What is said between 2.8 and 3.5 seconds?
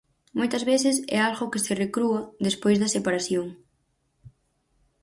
separación.